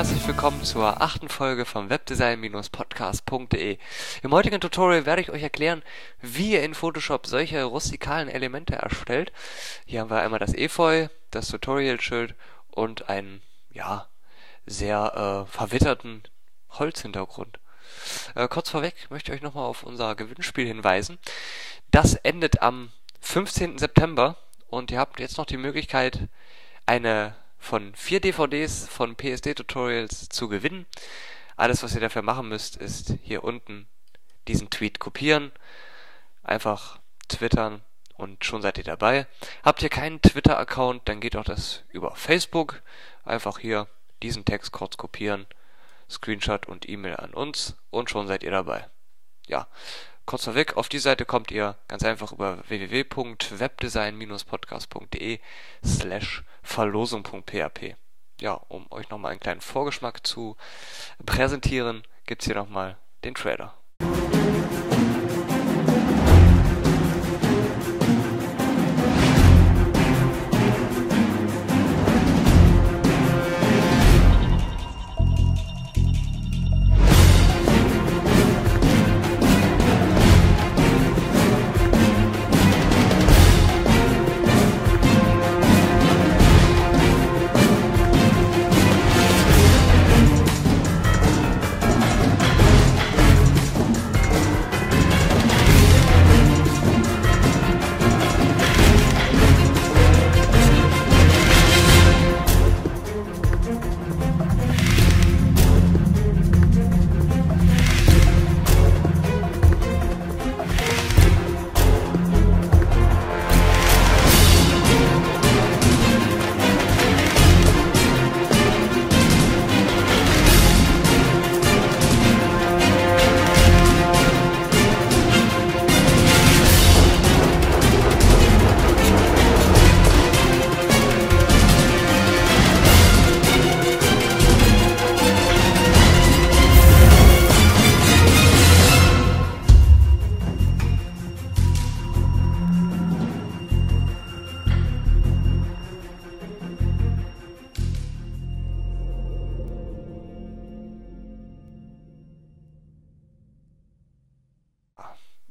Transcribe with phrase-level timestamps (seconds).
[0.00, 3.76] herzlich willkommen zur achten Folge vom Webdesign-podcast.de.
[4.22, 5.82] Im heutigen Tutorial werde ich euch erklären,
[6.22, 9.30] wie ihr in Photoshop solche rustikalen Elemente erstellt.
[9.84, 12.34] Hier haben wir einmal das Efeu, das Tutorial-Schild
[12.70, 13.42] und einen,
[13.72, 14.06] ja,
[14.64, 16.22] sehr äh, verwitterten
[16.70, 17.58] Holzhintergrund.
[18.34, 21.18] Äh, kurz vorweg möchte ich euch nochmal auf unser Gewinnspiel hinweisen.
[21.90, 22.90] Das endet am
[23.20, 23.76] 15.
[23.76, 24.38] September
[24.68, 26.30] und ihr habt jetzt noch die Möglichkeit,
[26.86, 30.86] eine von vier DVDs von PSD-Tutorials zu gewinnen.
[31.56, 33.86] Alles, was ihr dafür machen müsst, ist hier unten
[34.48, 35.52] diesen Tweet kopieren,
[36.42, 37.82] einfach twittern
[38.14, 39.26] und schon seid ihr dabei.
[39.62, 42.82] Habt ihr keinen Twitter-Account, dann geht auch das über Facebook.
[43.24, 43.86] Einfach hier
[44.22, 45.46] diesen Text kurz kopieren,
[46.08, 48.88] Screenshot und E-Mail an uns und schon seid ihr dabei.
[49.46, 49.68] Ja,
[50.30, 55.40] kurz vorweg, auf die Seite kommt ihr ganz einfach über www.webdesign-podcast.de
[55.84, 57.96] slash verlosung.php.
[58.40, 60.56] Ja, um euch nochmal einen kleinen Vorgeschmack zu
[61.26, 63.74] präsentieren, gibt's hier nochmal den Trailer.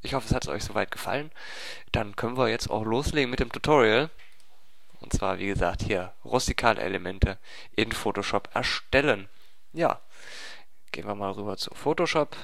[0.09, 1.29] Ich hoffe, es hat euch soweit gefallen.
[1.91, 4.09] Dann können wir jetzt auch loslegen mit dem Tutorial.
[5.01, 7.37] Und zwar, wie gesagt, hier rustikale Elemente
[7.75, 9.29] in Photoshop erstellen.
[9.71, 10.01] Ja,
[10.91, 12.35] gehen wir mal rüber zu Photoshop.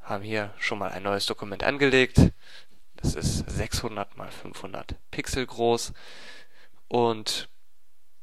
[0.00, 2.32] Haben hier schon mal ein neues Dokument angelegt.
[2.96, 5.92] Das ist 600 mal 500 Pixel groß.
[6.88, 7.50] Und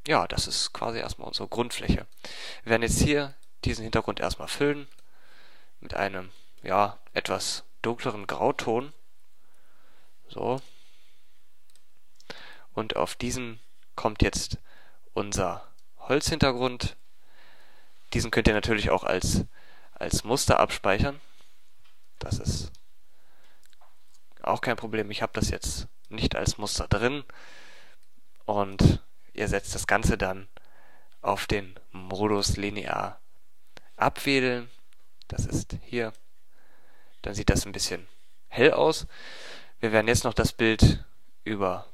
[0.08, 2.08] ja, das ist quasi erstmal unsere Grundfläche.
[2.64, 3.36] Wir werden jetzt hier
[3.66, 4.88] diesen Hintergrund erstmal füllen
[5.80, 6.32] mit einem,
[6.64, 8.94] ja, etwas dunkleren Grauton.
[10.28, 10.62] So.
[12.74, 13.60] Und auf diesen
[13.96, 14.58] kommt jetzt
[15.14, 16.98] unser Holzhintergrund.
[18.14, 19.46] Diesen könnt ihr natürlich auch als,
[19.94, 21.22] als Muster abspeichern.
[22.20, 22.72] Das ist
[24.42, 25.12] auch kein Problem.
[25.12, 27.24] Ich habe das jetzt nicht als Muster drin.
[28.46, 29.04] Und
[29.34, 30.48] ihr setzt das Ganze dann
[31.22, 33.20] auf den Modus linear
[33.96, 34.70] abwählen.
[35.28, 36.14] Das ist hier
[37.26, 38.08] dann sieht das ein bisschen
[38.48, 39.08] hell aus.
[39.80, 41.04] Wir werden jetzt noch das Bild
[41.44, 41.88] über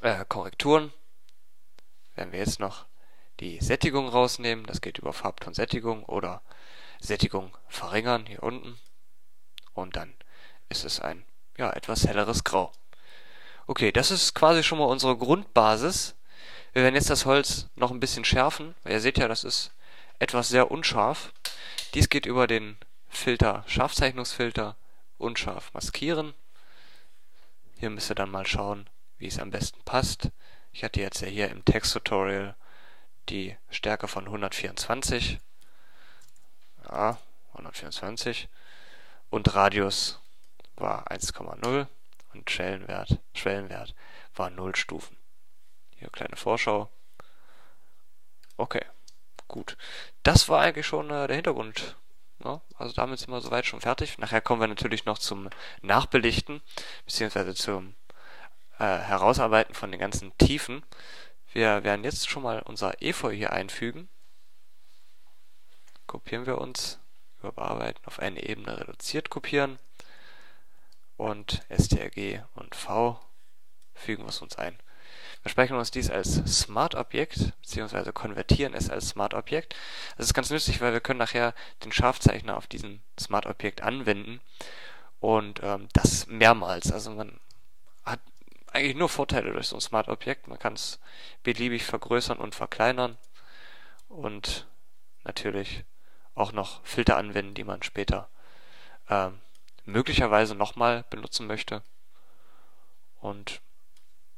[0.00, 0.92] äh, Korrekturen,
[2.14, 2.86] werden wir jetzt noch
[3.40, 4.66] die Sättigung rausnehmen.
[4.66, 6.42] Das geht über Farbton Sättigung oder
[7.00, 8.78] Sättigung verringern hier unten.
[9.74, 10.14] Und dann
[10.68, 11.24] ist es ein
[11.58, 12.72] ja, etwas helleres Grau.
[13.66, 16.14] Okay, das ist quasi schon mal unsere Grundbasis.
[16.72, 18.74] Wir werden jetzt das Holz noch ein bisschen schärfen.
[18.86, 19.72] Ihr seht ja, das ist
[20.18, 21.32] etwas sehr unscharf.
[21.94, 22.78] Dies geht über den
[23.12, 24.76] Filter, Scharfzeichnungsfilter,
[25.18, 26.34] unscharf maskieren.
[27.78, 28.88] Hier müsst ihr dann mal schauen,
[29.18, 30.30] wie es am besten passt.
[30.72, 32.56] Ich hatte jetzt ja hier im Texttutorial
[33.28, 35.38] die Stärke von 124.
[36.88, 37.18] Ja,
[37.52, 38.48] 124.
[39.30, 40.18] Und Radius
[40.74, 41.86] war 1,0
[42.32, 43.94] und Schwellenwert, Schwellenwert
[44.34, 45.16] war 0 Stufen.
[45.96, 46.90] Hier kleine Vorschau.
[48.56, 48.84] Okay,
[49.46, 49.76] gut.
[50.24, 51.96] Das war eigentlich schon äh, der Hintergrund
[52.44, 54.18] ja, also damit sind wir soweit schon fertig.
[54.18, 55.48] Nachher kommen wir natürlich noch zum
[55.80, 56.60] Nachbelichten,
[57.04, 57.94] beziehungsweise zum
[58.78, 60.82] äh, Herausarbeiten von den ganzen Tiefen.
[61.52, 64.08] Wir werden jetzt schon mal unser Efeu hier einfügen.
[66.06, 66.98] Kopieren wir uns,
[67.38, 69.78] über Bearbeiten auf eine Ebene reduziert kopieren
[71.16, 73.20] und STRG und V
[73.94, 74.78] fügen wir es uns ein.
[75.42, 79.74] Wir speichern uns dies als Smart-Objekt, beziehungsweise konvertieren es als Smart-Objekt.
[80.16, 81.54] Das ist ganz nützlich, weil wir können nachher
[81.84, 84.40] den Scharfzeichner auf diesen Smart-Objekt anwenden
[85.18, 86.92] und ähm, das mehrmals.
[86.92, 87.40] Also man
[88.04, 88.20] hat
[88.72, 90.46] eigentlich nur Vorteile durch so ein Smart-Objekt.
[90.46, 91.00] Man kann es
[91.42, 93.18] beliebig vergrößern und verkleinern
[94.08, 94.68] und
[95.24, 95.84] natürlich
[96.34, 98.28] auch noch Filter anwenden, die man später
[99.08, 99.40] ähm,
[99.84, 101.82] möglicherweise nochmal benutzen möchte.
[103.20, 103.60] Und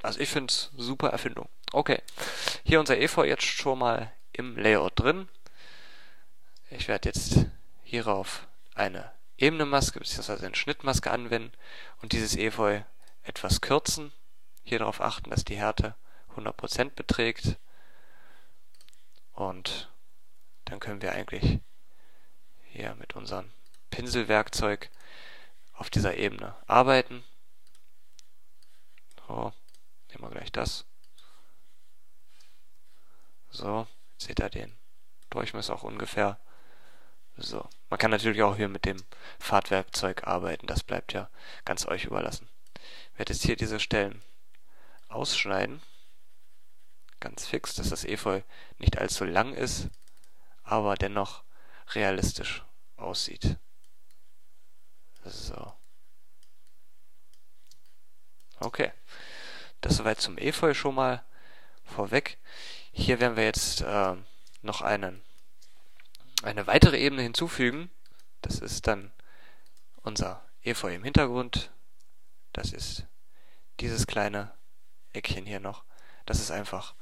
[0.04, 1.48] also ich finde es super Erfindung.
[1.72, 2.00] Okay,
[2.64, 5.28] hier unser EV jetzt schon mal im Layout drin.
[6.70, 7.46] Ich werde jetzt
[7.82, 10.44] hierauf eine Ebenenmaske bzw.
[10.44, 11.52] eine Schnittmaske anwenden
[12.02, 12.82] und dieses Efeu
[13.22, 14.12] etwas kürzen.
[14.62, 15.94] Hier darauf achten, dass die Härte
[16.36, 17.56] 100% beträgt.
[19.32, 19.90] Und
[20.64, 21.60] dann können wir eigentlich
[22.64, 23.50] hier mit unserem
[23.90, 24.90] Pinselwerkzeug
[25.74, 27.24] auf dieser Ebene arbeiten.
[29.26, 29.52] So,
[30.14, 30.84] nehmen wir gleich das.
[33.50, 33.86] So,
[34.18, 34.76] seht ihr den
[35.30, 36.38] Durchmesser auch ungefähr.
[37.36, 39.02] So, man kann natürlich auch hier mit dem
[39.38, 41.28] Fahrtwerkzeug arbeiten, das bleibt ja
[41.64, 42.48] ganz euch überlassen.
[43.12, 44.22] Ich werde jetzt hier diese Stellen
[45.08, 45.82] ausschneiden,
[47.20, 48.42] ganz fix, dass das Efeu
[48.78, 49.88] nicht allzu lang ist,
[50.62, 51.42] aber dennoch
[51.94, 52.64] realistisch
[52.96, 53.56] aussieht.
[55.24, 55.72] So.
[58.60, 58.92] Okay.
[59.84, 61.22] Das soweit zum Efeu schon mal
[61.84, 62.38] vorweg.
[62.90, 64.16] Hier werden wir jetzt äh,
[64.62, 65.22] noch einen
[66.42, 67.90] eine weitere Ebene hinzufügen.
[68.40, 69.12] Das ist dann
[70.02, 71.70] unser Efeu im Hintergrund.
[72.54, 73.04] Das ist
[73.78, 74.54] dieses kleine
[75.12, 75.84] Eckchen hier noch,
[76.24, 76.94] dass es einfach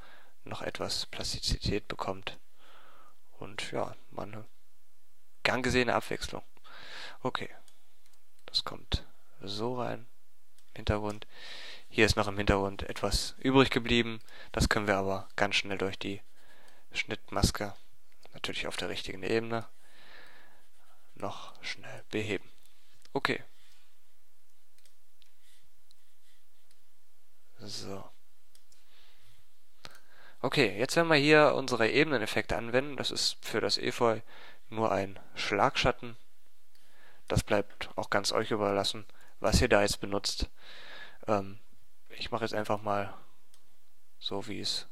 [0.43, 2.40] noch etwas Plastizität bekommt.
[3.38, 4.44] Und ja, mal eine
[5.44, 6.43] gern gesehene Abwechslung.
[7.23, 7.49] Okay,
[8.46, 9.06] das kommt
[9.40, 10.08] so rein.
[10.75, 11.28] Hintergrund.
[11.94, 14.21] Hier ist noch im Hintergrund etwas übrig geblieben.
[14.50, 16.23] Das können wir aber ganz schnell durch die
[16.91, 17.75] Schnittmaske
[18.33, 19.69] natürlich auf der richtigen Ebene
[21.15, 22.49] noch schnell beheben.
[23.12, 23.43] Okay.
[27.59, 28.09] So.
[30.41, 32.97] Okay, jetzt werden wir hier unsere Ebeneneffekte anwenden.
[32.97, 34.21] Das ist für das Efeu
[34.71, 36.17] nur ein Schlagschatten.
[37.29, 39.05] Das bleibt auch ganz euch überlassen,
[39.41, 40.49] was ihr da jetzt benutzt.
[41.29, 41.59] Ähm,
[42.23, 43.13] ich mache jetzt einfach mal
[44.21, 44.87] so, wie es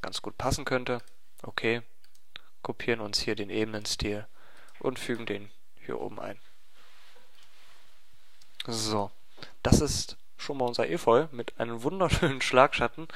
[0.00, 1.02] ganz gut passen könnte.
[1.42, 1.82] Okay,
[2.62, 4.28] kopieren uns hier den Ebenenstil
[4.78, 6.40] und fügen den hier oben ein.
[8.64, 9.10] So,
[9.64, 13.08] das ist schon mal unser Efeu mit einem wunderschönen Schlagschatten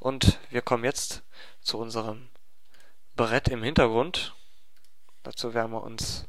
[0.00, 1.22] und wir kommen jetzt
[1.62, 2.28] zu unserem
[3.16, 4.34] Brett im Hintergrund.
[5.22, 6.26] Dazu werden wir uns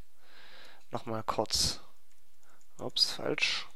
[0.90, 1.82] nochmal kurz,
[2.78, 3.68] ups, falsch,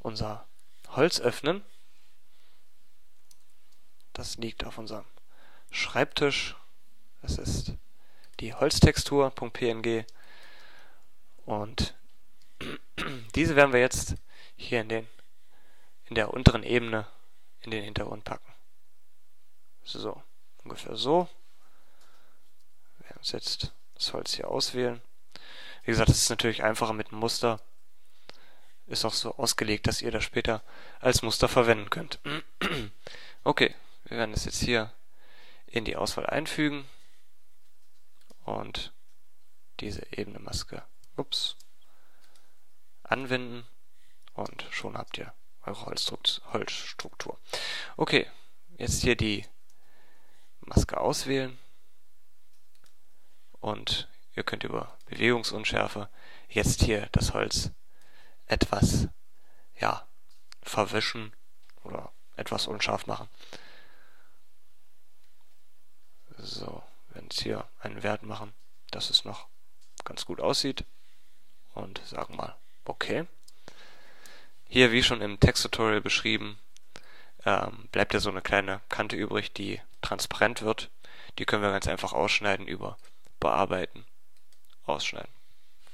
[0.00, 0.46] unser
[0.88, 1.64] Holz öffnen.
[4.12, 5.04] Das liegt auf unserem
[5.70, 6.56] Schreibtisch.
[7.22, 7.74] Das ist
[8.40, 10.04] die Holztextur.png
[11.44, 11.94] und
[13.34, 14.14] diese werden wir jetzt
[14.56, 15.08] hier in, den,
[16.06, 17.06] in der unteren Ebene
[17.60, 18.52] in den Hintergrund packen.
[19.84, 20.22] So,
[20.64, 21.28] ungefähr so.
[22.98, 25.00] Wir werden uns jetzt das Holz hier auswählen.
[25.82, 27.60] Wie gesagt, das ist natürlich einfacher mit einem Muster.
[28.88, 30.62] Ist auch so ausgelegt, dass ihr das später
[30.98, 32.20] als Muster verwenden könnt.
[33.44, 34.92] okay, wir werden es jetzt hier
[35.66, 36.88] in die Auswahl einfügen
[38.44, 38.94] und
[39.80, 40.82] diese Ebenenmaske
[41.16, 41.56] ups,
[43.02, 43.66] anwenden
[44.32, 47.38] und schon habt ihr eure Holzstruktur.
[47.98, 48.26] Okay,
[48.78, 49.44] jetzt hier die
[50.60, 51.58] Maske auswählen
[53.60, 56.08] und ihr könnt über Bewegungsunschärfe
[56.48, 57.70] jetzt hier das Holz
[58.48, 59.08] etwas
[59.78, 60.06] ja,
[60.62, 61.32] verwischen
[61.84, 63.28] oder etwas unscharf machen.
[66.38, 68.52] So, werden jetzt hier einen Wert machen,
[68.90, 69.48] dass es noch
[70.04, 70.84] ganz gut aussieht.
[71.74, 73.26] Und sagen mal, okay.
[74.68, 76.58] Hier, wie schon im Texttutorial beschrieben,
[77.44, 80.90] ähm, bleibt ja so eine kleine Kante übrig, die transparent wird.
[81.38, 82.98] Die können wir ganz einfach ausschneiden über
[83.40, 84.04] Bearbeiten,
[84.84, 85.32] ausschneiden.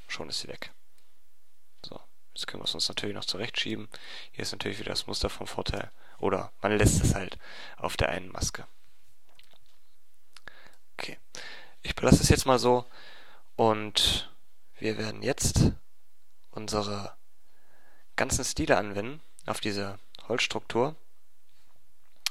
[0.08, 0.72] Schon ist sie weg.
[2.34, 3.88] Jetzt können wir uns natürlich noch zurechtschieben.
[4.32, 5.90] Hier ist natürlich wieder das Muster vom Vorteil.
[6.18, 7.38] Oder man lässt es halt
[7.76, 8.66] auf der einen Maske.
[10.96, 11.18] Okay.
[11.82, 12.86] Ich belasse es jetzt mal so
[13.56, 14.30] und
[14.78, 15.72] wir werden jetzt
[16.50, 17.14] unsere
[18.16, 19.98] ganzen Stile anwenden auf diese
[20.28, 20.96] Holzstruktur.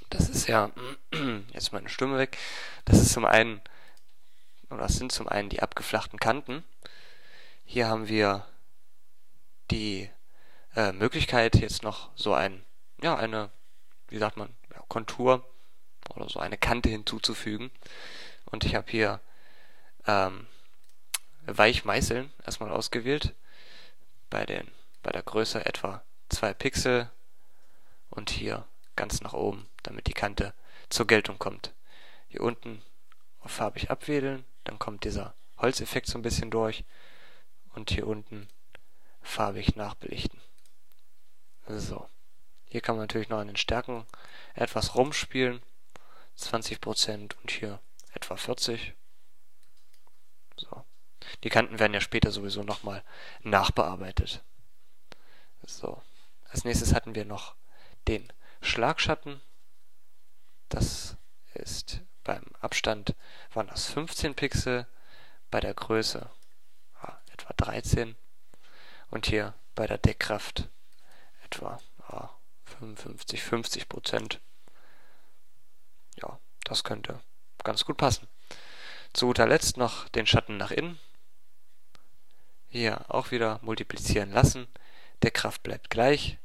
[0.10, 0.72] Das ist ja,
[1.54, 2.38] jetzt meine Stimme weg,
[2.86, 3.62] das ist zum einen,
[4.70, 6.64] oder das sind zum einen die abgeflachten Kanten.
[7.66, 8.46] Hier haben wir
[9.74, 10.10] die
[10.76, 12.64] äh, Möglichkeit, jetzt noch so ein
[13.02, 13.52] ja, eine,
[14.08, 15.46] wie sagt man, ja, Kontur
[16.16, 17.70] oder so eine Kante hinzuzufügen.
[18.46, 19.20] Und ich habe hier
[20.08, 20.48] ähm,
[21.46, 23.34] Weichmeißeln erstmal ausgewählt.
[24.30, 24.68] Bei, den,
[25.04, 27.12] bei der Größe etwa 2 Pixel
[28.10, 28.66] und hier
[28.96, 30.54] ganz nach oben, damit die Kante
[30.90, 31.74] zur Geltung kommt.
[32.30, 32.82] Hier unten
[33.46, 36.84] farbig abwählen, dann kommt dieser Holzeffekt so ein bisschen durch
[37.76, 38.48] und hier unten
[39.24, 40.40] farbig nachbelichten.
[41.68, 42.08] So.
[42.66, 44.06] Hier kann man natürlich noch an den Stärken
[44.54, 45.62] etwas rumspielen.
[46.38, 47.80] 20% und hier
[48.14, 48.94] etwa 40.
[50.58, 50.84] So.
[51.44, 53.04] Die Kanten werden ja später sowieso nochmal
[53.42, 54.44] nachbearbeitet.
[55.64, 56.02] So.
[56.50, 57.56] Als nächstes hatten wir noch
[58.08, 59.42] den Schlagschatten.
[60.70, 61.18] Das
[61.54, 63.16] ist beim Abstand
[63.54, 64.88] waren das 15 Pixel,
[65.52, 66.30] bei der Größe
[67.02, 68.16] ja, etwa 13
[69.14, 70.70] und hier bei der Deckkraft
[71.46, 71.80] etwa
[72.12, 74.42] ja, 55, 50 Prozent.
[76.20, 77.20] Ja, das könnte
[77.64, 78.28] ganz gut passen.
[79.14, 81.00] Zu guter Letzt noch den Schatten nach innen.
[82.70, 84.68] Hier auch wieder multiplizieren lassen.
[85.22, 86.40] Der Kraft bleibt gleich.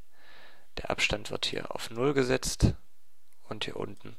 [0.77, 2.75] Der Abstand wird hier auf 0 gesetzt.
[3.45, 4.15] Und hier unten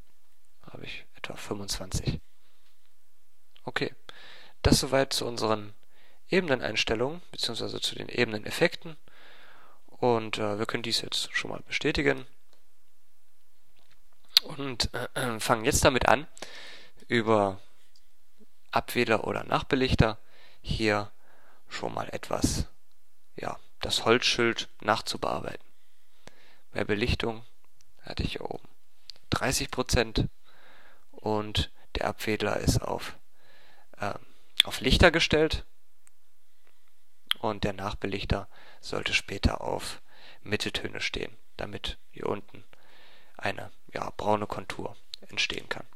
[0.63, 2.21] habe ich etwa 25.
[3.63, 3.95] Okay,
[4.63, 5.73] das soweit zu unseren
[6.31, 7.81] Ebeneneinstellungen bzw.
[7.81, 8.97] zu den Ebeneneffekten.
[9.87, 12.27] Und äh, wir können dies jetzt schon mal bestätigen.
[14.43, 16.27] Und äh, fangen jetzt damit an,
[17.09, 17.61] über
[18.71, 20.19] Abwähler oder Nachbelichter
[20.63, 21.11] hier
[21.69, 22.67] schon mal etwas,
[23.37, 25.65] ja, das Holzschild nachzubearbeiten.
[26.73, 27.45] Bei Belichtung
[28.03, 28.67] hatte ich hier oben
[29.33, 30.29] 30%
[31.11, 33.17] und der Abwedler ist auf,
[33.99, 34.15] äh,
[34.65, 35.65] auf Lichter gestellt
[37.41, 38.49] und der Nachbelichter
[38.81, 40.03] sollte später auf
[40.43, 42.65] Mitteltöne stehen, damit hier unten
[43.37, 45.87] eine ja, braune Kontur entstehen kann.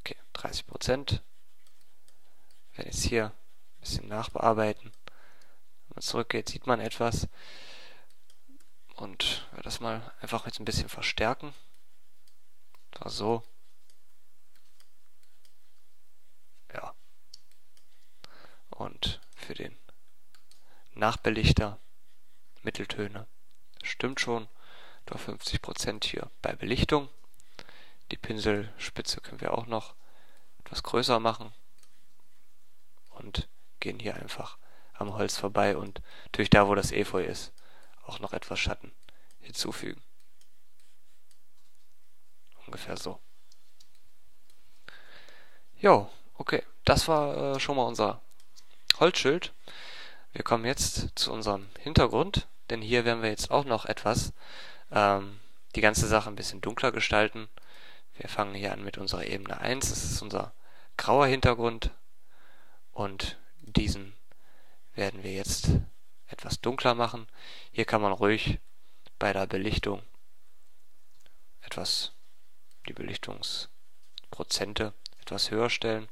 [0.00, 1.22] Okay, 30 Prozent.
[2.74, 7.28] Wenn jetzt hier ein bisschen nachbearbeiten, wenn man zurückgeht, sieht man etwas.
[8.96, 11.54] Und werde das mal einfach jetzt ein bisschen verstärken.
[13.06, 13.44] so.
[16.74, 16.94] Ja.
[18.70, 19.76] Und für den
[21.00, 21.80] Nachbelichter
[22.62, 23.26] Mitteltöne.
[23.82, 24.48] Stimmt schon.
[25.08, 27.08] Nur 50% hier bei Belichtung.
[28.10, 29.94] Die Pinselspitze können wir auch noch
[30.58, 31.52] etwas größer machen.
[33.08, 33.48] Und
[33.80, 34.58] gehen hier einfach
[34.92, 37.52] am Holz vorbei und natürlich da, wo das Efeu ist,
[38.04, 38.92] auch noch etwas Schatten
[39.40, 40.02] hinzufügen.
[42.66, 43.18] Ungefähr so.
[45.78, 46.62] Jo, okay.
[46.84, 48.20] Das war äh, schon mal unser
[48.98, 49.54] Holzschild.
[50.32, 54.32] Wir kommen jetzt zu unserem Hintergrund, denn hier werden wir jetzt auch noch etwas
[54.92, 55.40] ähm,
[55.74, 57.48] die ganze Sache ein bisschen dunkler gestalten.
[58.14, 60.52] Wir fangen hier an mit unserer Ebene 1, das ist unser
[60.96, 61.90] grauer Hintergrund
[62.92, 64.12] und diesen
[64.94, 65.70] werden wir jetzt
[66.28, 67.26] etwas dunkler machen.
[67.72, 68.60] Hier kann man ruhig
[69.18, 70.02] bei der Belichtung
[71.62, 72.12] etwas
[72.86, 76.08] die Belichtungsprozente etwas höher stellen.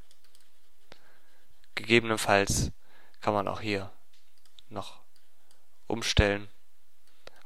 [1.75, 2.73] Gegebenenfalls
[3.21, 3.91] kann man auch hier
[4.71, 5.01] noch
[5.87, 6.49] umstellen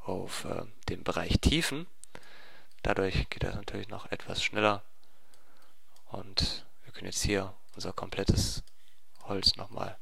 [0.00, 1.87] auf äh, den Bereich Tiefen.
[2.83, 4.83] Dadurch geht das natürlich noch etwas schneller
[6.07, 8.62] und wir können jetzt hier unser komplettes
[9.23, 9.97] Holz nochmal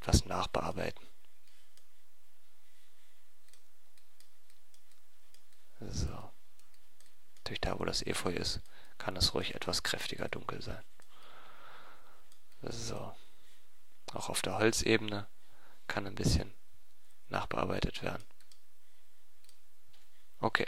[0.00, 1.06] etwas nachbearbeiten.
[5.80, 6.30] So.
[7.38, 8.60] Natürlich da, wo das Efeu ist,
[8.98, 10.82] kann es ruhig etwas kräftiger dunkel sein.
[12.62, 13.14] So.
[14.12, 15.28] Auch auf der Holzebene
[15.86, 16.47] kann ein bisschen
[17.28, 18.24] nachbearbeitet werden.
[20.40, 20.66] Okay.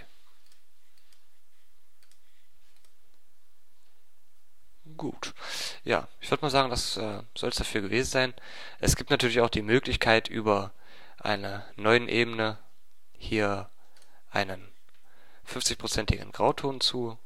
[4.97, 5.35] Gut.
[5.85, 8.35] Ja, ich würde mal sagen, das äh, soll es dafür gewesen sein.
[8.81, 10.73] Es gibt natürlich auch die Möglichkeit, über
[11.19, 12.59] eine neuen Ebene
[13.17, 13.71] hier
[14.31, 14.69] einen
[15.47, 17.19] 50-prozentigen Grauton zu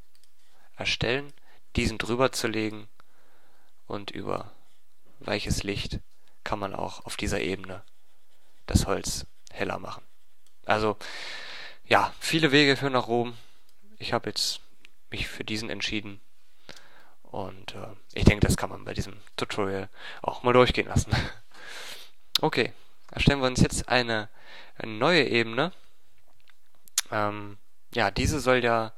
[0.77, 1.33] erstellen,
[1.77, 2.89] diesen drüber zu legen
[3.87, 4.53] und über
[5.21, 6.01] weiches Licht
[6.43, 7.83] kann man auch auf dieser Ebene
[8.67, 10.05] das Holz heller machen.
[10.65, 10.97] Also
[11.85, 13.37] ja, viele Wege führen nach Rom.
[13.99, 14.61] Ich habe jetzt
[15.11, 16.21] mich für diesen entschieden.
[17.23, 19.89] Und äh, ich denke, das kann man bei diesem Tutorial
[20.23, 21.13] auch mal durchgehen lassen.
[22.41, 22.73] okay,
[23.11, 24.29] erstellen wir uns jetzt eine,
[24.83, 25.73] neue Ebene.
[27.11, 27.59] Ähm,
[27.95, 28.93] ja, diese soll ja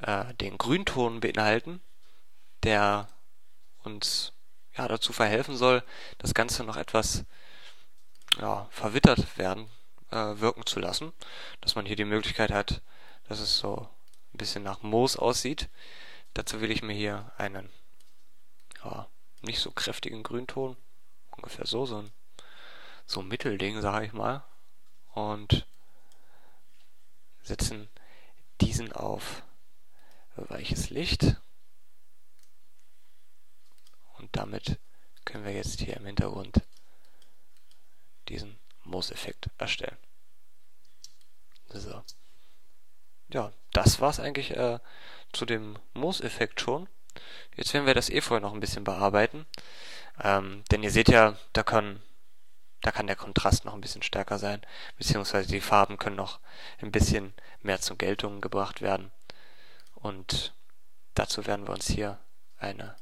[0.00, 1.80] äh, den Grünton beinhalten,
[2.62, 3.08] der
[3.82, 4.32] uns
[4.76, 5.82] ja, dazu verhelfen soll,
[6.18, 7.24] das Ganze noch etwas
[8.40, 9.68] ja, verwittert werden
[10.10, 11.12] äh, wirken zu lassen,
[11.60, 12.82] dass man hier die Möglichkeit hat,
[13.28, 13.88] dass es so
[14.32, 15.68] ein bisschen nach Moos aussieht.
[16.34, 17.70] Dazu will ich mir hier einen
[18.84, 19.08] ja,
[19.42, 20.76] nicht so kräftigen Grünton,
[21.30, 22.10] ungefähr so, so ein,
[23.06, 24.44] so ein Mittelding, sage ich mal,
[25.14, 25.66] und
[27.42, 27.88] setzen
[28.60, 29.42] diesen auf
[30.36, 31.36] weiches Licht.
[34.18, 34.78] Und damit
[35.24, 36.62] können wir jetzt hier im Hintergrund
[38.28, 39.96] diesen Moos-Effekt erstellen.
[41.68, 42.02] So.
[43.28, 44.78] Ja, das war's eigentlich äh,
[45.32, 46.88] zu dem Moos-Effekt schon.
[47.56, 49.46] Jetzt werden wir das Efeu noch ein bisschen bearbeiten.
[50.22, 52.02] Ähm, denn ihr seht ja, da kann,
[52.82, 54.62] da kann der Kontrast noch ein bisschen stärker sein,
[54.96, 56.40] beziehungsweise die Farben können noch
[56.80, 59.10] ein bisschen mehr zur Geltung gebracht werden.
[59.94, 60.54] Und
[61.14, 62.18] dazu werden wir uns hier
[62.58, 62.96] eine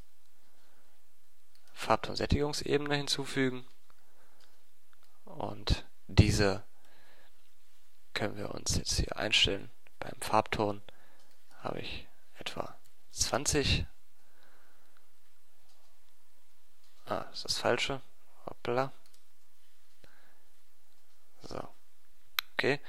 [1.75, 3.67] Farbtonsättigungsebene hinzufügen.
[5.37, 6.63] Und diese
[8.15, 9.71] können wir uns jetzt hier einstellen.
[9.99, 10.83] Beim Farbton
[11.63, 12.07] habe ich
[12.39, 12.77] etwa
[13.13, 13.87] 20
[17.07, 18.01] Ah, ist das falsche.
[18.47, 18.93] Hoppla.
[21.43, 21.69] So.
[22.55, 22.81] Okay.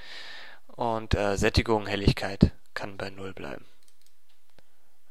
[0.67, 3.65] Und äh, Sättigung, Helligkeit kann bei 0 bleiben.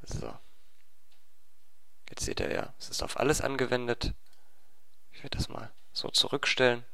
[0.02, 0.34] So.
[2.08, 4.14] Jetzt seht ihr ja, es ist auf alles angewendet.
[5.12, 6.84] Ich werde das mal so zurückstellen.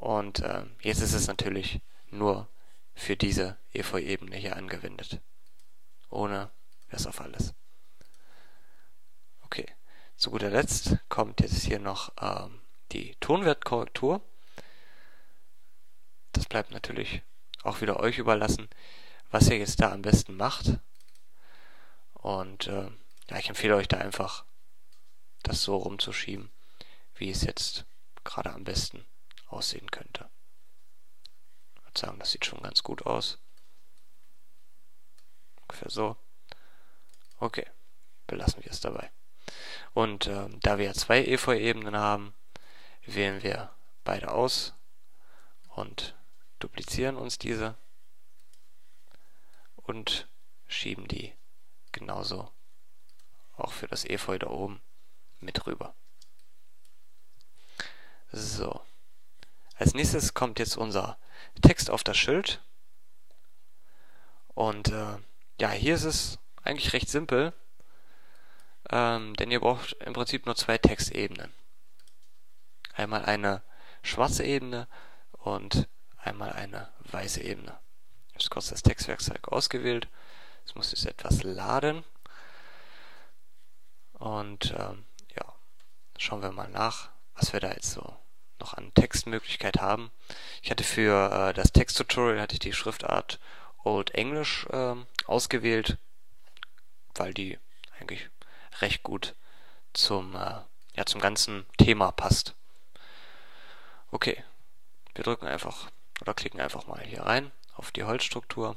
[0.00, 2.48] Und äh, jetzt ist es natürlich nur
[2.94, 5.20] für diese EV-Ebene hier angewendet.
[6.08, 6.50] Ohne
[6.88, 7.52] es auf alles.
[9.42, 9.66] Okay.
[10.16, 14.22] Zu guter Letzt kommt jetzt hier noch ähm, die Tonwertkorrektur.
[16.32, 17.22] Das bleibt natürlich
[17.62, 18.70] auch wieder euch überlassen,
[19.30, 20.78] was ihr jetzt da am besten macht.
[22.14, 22.90] Und äh,
[23.28, 24.46] ja, ich empfehle euch da einfach,
[25.42, 26.50] das so rumzuschieben,
[27.16, 27.84] wie es jetzt
[28.24, 29.04] gerade am besten
[29.52, 30.28] aussehen könnte.
[31.76, 33.38] Ich würde sagen, das sieht schon ganz gut aus.
[35.62, 36.16] Ungefähr so.
[37.38, 37.66] Okay,
[38.26, 39.10] belassen wir es dabei.
[39.92, 42.34] Und äh, da wir ja zwei Efeu-Ebenen haben,
[43.06, 44.74] wählen wir beide aus
[45.68, 46.14] und
[46.58, 47.76] duplizieren uns diese
[49.76, 50.28] und
[50.66, 51.34] schieben die
[51.92, 52.52] genauso
[53.56, 54.80] auch für das Efeu da oben
[55.40, 55.94] mit rüber.
[58.32, 58.80] So.
[59.80, 61.18] Als nächstes kommt jetzt unser
[61.60, 62.62] Text auf das Schild.
[64.54, 65.16] Und äh,
[65.60, 67.52] ja, hier ist es eigentlich recht simpel
[68.92, 71.52] ähm, denn ihr braucht im Prinzip nur zwei Textebenen.
[72.94, 73.62] Einmal eine
[74.02, 74.88] schwarze Ebene
[75.32, 75.88] und
[76.18, 77.78] einmal eine weiße Ebene.
[78.34, 80.08] Ich habe kurz das Textwerkzeug ausgewählt.
[80.66, 82.04] Es muss jetzt etwas laden.
[84.14, 85.04] Und ähm,
[85.36, 85.54] ja,
[86.18, 88.16] schauen wir mal nach, was wir da jetzt so
[88.60, 90.10] noch an Textmöglichkeit haben.
[90.62, 93.38] Ich hatte für äh, das Texttutorial hatte ich die Schriftart
[93.84, 94.94] Old English äh,
[95.26, 95.98] ausgewählt,
[97.14, 97.58] weil die
[97.98, 98.28] eigentlich
[98.80, 99.34] recht gut
[99.92, 100.60] zum, äh,
[100.94, 102.54] ja, zum ganzen Thema passt.
[104.10, 104.42] Okay,
[105.14, 108.76] wir drücken einfach oder klicken einfach mal hier rein auf die Holzstruktur.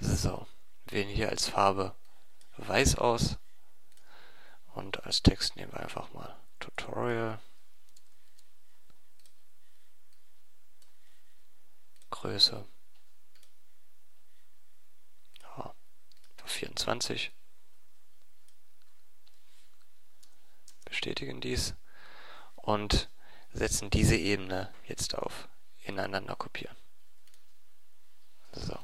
[0.00, 0.46] So,
[0.92, 1.94] wählen hier als Farbe
[2.56, 3.38] weiß aus
[4.74, 7.40] und als Text nehmen wir einfach mal Tutorial.
[12.10, 12.66] Größe.
[15.42, 15.74] Ja,
[16.44, 17.32] 24.
[20.84, 21.74] Bestätigen dies
[22.56, 23.10] und
[23.52, 25.48] setzen diese Ebene jetzt auf
[25.82, 26.76] ineinander kopieren.
[28.52, 28.78] So.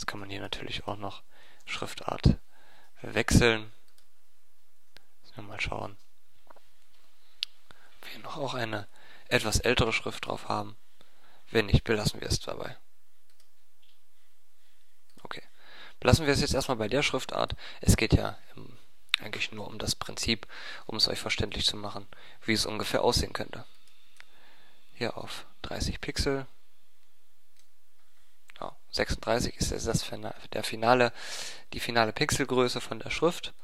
[0.00, 1.22] Jetzt kann man hier natürlich auch noch
[1.66, 2.38] Schriftart
[3.02, 3.70] wechseln.
[5.36, 5.98] Mal schauen.
[8.00, 8.88] Ob wir noch auch eine
[9.28, 10.78] etwas ältere Schrift drauf haben.
[11.50, 12.78] Wenn nicht, belassen wir es dabei.
[15.22, 15.42] Okay.
[15.98, 17.54] Belassen wir es jetzt erstmal bei der Schriftart.
[17.82, 18.78] Es geht ja im,
[19.18, 20.46] eigentlich nur um das Prinzip,
[20.86, 22.08] um es euch verständlich zu machen,
[22.46, 23.66] wie es ungefähr aussehen könnte.
[24.94, 26.46] Hier auf 30 Pixel.
[28.60, 30.08] Ja, 36 ist jetzt das
[30.52, 31.12] der finale,
[31.72, 33.54] die finale Pixelgröße von der Schrift.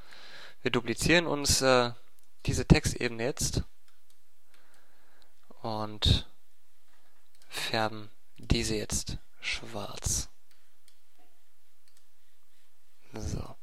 [0.63, 1.93] Wir duplizieren uns äh,
[2.47, 3.63] diese Textebene jetzt
[5.63, 6.29] und
[7.49, 10.29] färben diese jetzt schwarz.
[13.13, 13.57] So.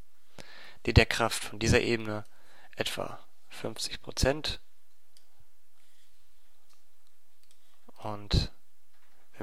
[0.86, 2.26] Die Deckkraft von dieser Ebene
[2.76, 3.20] etwa
[3.52, 4.60] 50%.
[7.98, 8.52] Und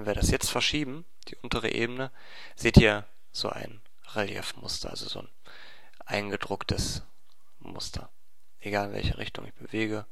[0.00, 2.10] wenn wir das jetzt verschieben, die untere Ebene,
[2.56, 3.82] seht ihr so ein
[4.14, 5.28] Reliefmuster, also so ein
[6.06, 7.02] eingedrucktes
[7.58, 8.08] Muster.
[8.60, 10.06] Egal in welche Richtung ich bewege.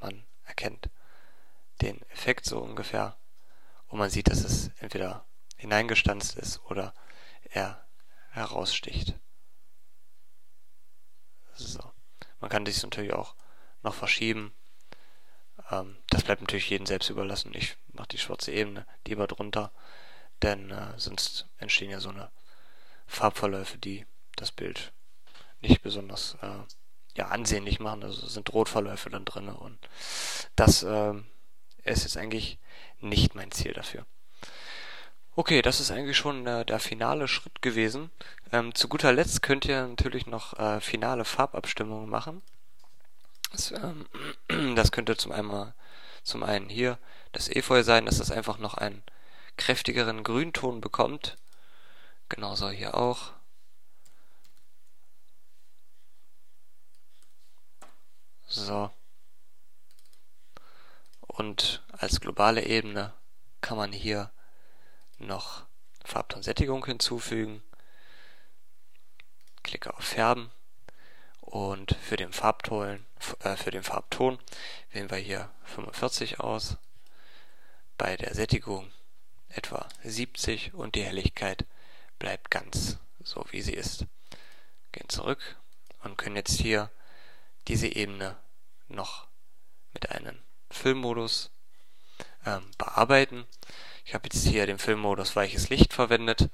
[0.00, 0.90] Man erkennt
[1.80, 3.16] den Effekt so ungefähr
[3.86, 5.24] und man sieht, dass es entweder
[5.56, 6.92] hineingestanzt ist oder
[7.50, 7.86] er
[8.30, 9.14] heraussticht.
[11.54, 11.92] So.
[12.40, 13.36] Man kann dies natürlich auch
[13.84, 14.52] noch verschieben.
[15.70, 17.52] Ähm, das bleibt natürlich jedem selbst überlassen.
[17.54, 19.72] Ich mache die schwarze Ebene lieber drunter,
[20.42, 22.30] denn äh, sonst entstehen ja so eine
[23.06, 24.92] Farbverläufe, die das Bild
[25.60, 26.58] nicht besonders äh,
[27.16, 28.02] ja, ansehnlich machen.
[28.02, 29.78] Also sind Rotverläufe dann drin und
[30.54, 31.14] das äh,
[31.84, 32.58] ist jetzt eigentlich
[33.00, 34.06] nicht mein Ziel dafür.
[35.38, 38.10] Okay, das ist eigentlich schon äh, der finale Schritt gewesen.
[38.52, 42.42] Ähm, zu guter Letzt könnt ihr natürlich noch äh, finale Farbabstimmungen machen.
[43.52, 44.06] Das, ähm,
[44.76, 45.74] das könnte zum, einmal,
[46.22, 46.98] zum einen hier
[47.32, 49.02] das Efeu sein, dass das einfach noch einen
[49.56, 51.36] kräftigeren Grünton bekommt.
[52.28, 53.32] Genauso hier auch.
[58.48, 58.90] So.
[61.20, 63.12] Und als globale Ebene
[63.60, 64.30] kann man hier
[65.18, 65.66] noch
[66.04, 67.62] Farbtonsättigung hinzufügen.
[69.62, 70.50] Klicke auf Färben
[71.46, 73.06] und für den Farbton,
[73.40, 74.38] äh, für den Farbton
[74.92, 76.76] wählen wir hier 45 aus.
[77.96, 78.90] Bei der Sättigung
[79.48, 81.64] etwa 70 und die Helligkeit
[82.18, 84.06] bleibt ganz so wie sie ist.
[84.92, 85.56] Gehen zurück
[86.02, 86.90] und können jetzt hier
[87.68, 88.36] diese Ebene
[88.88, 89.26] noch
[89.92, 90.38] mit einem
[90.70, 91.50] Filmmodus
[92.44, 93.46] ähm, bearbeiten.
[94.04, 96.50] Ich habe jetzt hier den Filmmodus weiches Licht verwendet.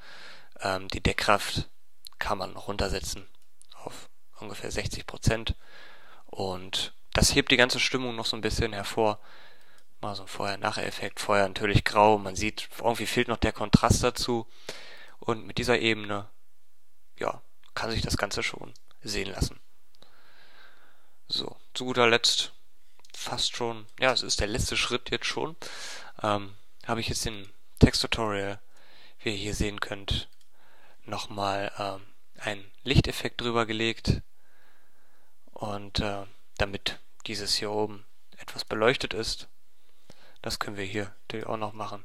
[0.61, 1.69] Ähm, die Deckkraft
[2.19, 3.29] kann man noch runtersetzen
[3.75, 4.09] auf
[4.43, 5.55] ungefähr 60 Prozent.
[6.27, 9.19] Und das hebt die ganze Stimmung noch so ein bisschen hervor.
[10.01, 11.21] Mal so ein Vorher-Nachher-Effekt.
[11.21, 12.19] Vorher natürlich grau.
[12.19, 14.47] Man sieht, irgendwie fehlt noch der Kontrast dazu.
[15.19, 16.29] Und mit dieser Ebene,
[17.19, 17.43] ja,
[17.75, 19.61] kann sich das Ganze schon sehen lassen.
[21.29, 22.53] So, zu guter Letzt
[23.15, 25.57] fast schon, ja, es ist der letzte Schritt jetzt schon.
[26.23, 28.61] Ähm, habe ich jetzt den Texttutorial,
[29.21, 30.29] wie ihr hier sehen könnt,
[31.05, 32.03] nochmal ähm,
[32.39, 34.23] einen Lichteffekt drüber gelegt
[35.63, 36.27] und äh,
[36.59, 36.99] damit
[37.29, 38.05] dieses hier oben
[38.37, 39.49] etwas beleuchtet ist.
[40.43, 41.15] Das können wir hier
[41.47, 42.05] auch noch machen.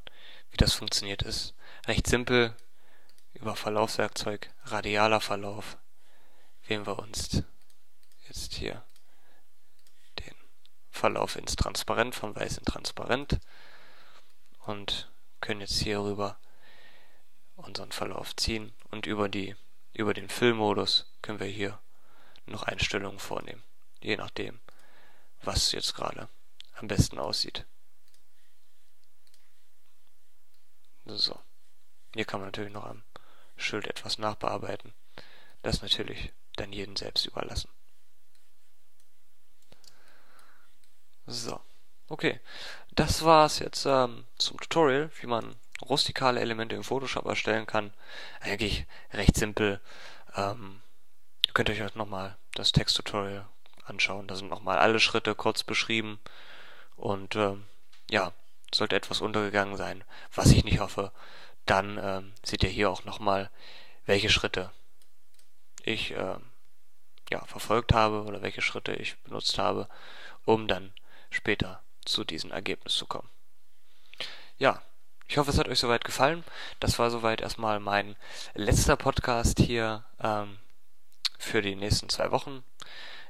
[0.51, 1.55] Wie das funktioniert ist
[1.87, 2.55] recht simpel.
[3.33, 5.77] Über Verlaufswerkzeug, radialer Verlauf,
[6.67, 7.43] wählen wir uns
[8.27, 8.83] jetzt hier
[10.19, 10.33] den
[10.89, 13.39] Verlauf ins Transparent, von weiß in Transparent
[14.65, 16.39] und können jetzt hier rüber
[17.55, 19.55] unseren Verlauf ziehen und über die
[19.93, 21.79] über den Filmmodus können wir hier
[22.47, 23.63] noch Einstellungen vornehmen,
[24.01, 24.59] je nachdem,
[25.41, 26.27] was jetzt gerade
[26.75, 27.65] am besten aussieht.
[31.05, 31.39] So.
[32.13, 33.03] Hier kann man natürlich noch am
[33.55, 34.93] Schild etwas nachbearbeiten.
[35.61, 37.69] Das natürlich dann jedem selbst überlassen.
[41.25, 41.59] So.
[42.09, 42.39] Okay,
[42.91, 47.93] das war's jetzt ähm, zum Tutorial, wie man rustikale Elemente im Photoshop erstellen kann.
[48.39, 49.81] Eigentlich recht simpel.
[50.35, 50.81] Ähm,
[51.57, 53.47] ihr könnt euch nochmal das Texttutorial
[53.83, 54.27] anschauen.
[54.27, 56.19] Da sind nochmal alle Schritte kurz beschrieben.
[56.95, 57.65] Und ähm,
[58.11, 58.31] ja,
[58.71, 60.03] sollte etwas untergegangen sein,
[60.35, 61.11] was ich nicht hoffe,
[61.65, 63.49] dann ähm, seht ihr hier auch nochmal,
[64.05, 64.71] welche Schritte
[65.83, 66.35] ich äh,
[67.31, 69.89] ja, verfolgt habe oder welche Schritte ich benutzt habe,
[70.45, 70.93] um dann
[71.31, 73.29] später zu diesem Ergebnis zu kommen.
[74.57, 74.81] Ja,
[75.27, 76.43] ich hoffe, es hat euch soweit gefallen.
[76.79, 78.15] Das war soweit erstmal mein
[78.53, 80.59] letzter Podcast hier ähm,
[81.37, 82.63] für die nächsten zwei Wochen.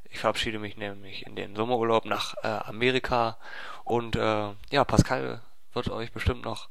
[0.10, 3.38] Ich verabschiede mich nämlich in den Sommerurlaub nach äh, Amerika
[3.84, 5.42] und äh, ja, Pascal
[5.74, 6.70] wird euch bestimmt noch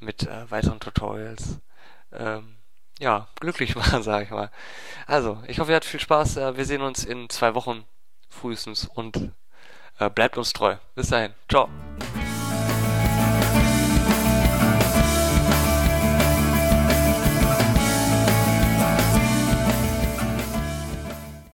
[0.00, 1.60] mit äh, weiteren Tutorials
[2.12, 2.56] ähm,
[2.98, 4.50] ja, glücklich machen, sage ich mal.
[5.06, 6.36] Also, ich hoffe, ihr hattet viel Spaß.
[6.36, 7.84] Äh, wir sehen uns in zwei Wochen
[8.28, 9.32] frühestens und
[9.98, 10.76] äh, bleibt uns treu.
[10.94, 11.34] Bis dahin.
[11.48, 11.68] Ciao.